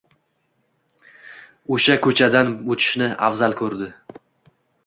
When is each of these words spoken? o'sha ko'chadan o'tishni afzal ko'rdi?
o'sha 1.77 1.99
ko'chadan 2.07 2.51
o'tishni 2.77 3.11
afzal 3.31 3.57
ko'rdi? 3.63 3.95